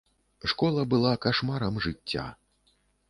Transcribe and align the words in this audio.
Школа 0.53 0.85
была 0.95 1.11
кашмарам 1.25 1.77
жыцця. 1.87 2.25